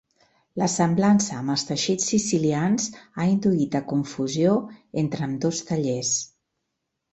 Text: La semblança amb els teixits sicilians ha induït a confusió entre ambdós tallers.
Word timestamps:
La 0.59 0.67
semblança 0.75 1.35
amb 1.39 1.53
els 1.55 1.65
teixits 1.71 2.07
sicilians 2.13 2.89
ha 3.05 3.27
induït 3.35 3.79
a 3.81 3.83
confusió 3.93 4.57
entre 5.05 5.29
ambdós 5.29 5.63
tallers. 5.71 6.19